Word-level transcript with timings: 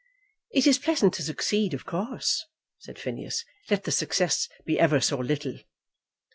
"It 0.49 0.65
is 0.65 0.79
pleasant 0.79 1.13
to 1.13 1.21
succeed, 1.21 1.75
of 1.75 1.85
course," 1.85 2.47
said 2.79 2.97
Phineas, 2.97 3.45
"let 3.69 3.83
the 3.83 3.91
success 3.91 4.49
be 4.65 4.79
ever 4.79 4.99
so 4.99 5.17
little." 5.19 5.59